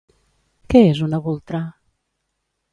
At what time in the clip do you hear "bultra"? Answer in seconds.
1.29-1.63